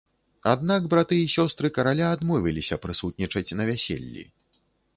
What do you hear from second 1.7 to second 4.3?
караля адмовіліся прысутнічаць на вяселлі.